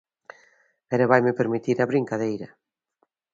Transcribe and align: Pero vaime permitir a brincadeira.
Pero 0.89 1.09
vaime 1.11 1.37
permitir 1.39 1.77
a 1.79 1.89
brincadeira. 1.91 2.47